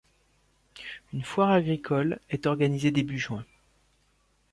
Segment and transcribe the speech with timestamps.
[1.13, 3.45] Une foire agricole est organisée début juin.